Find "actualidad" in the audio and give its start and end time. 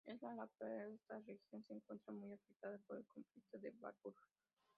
0.45-0.89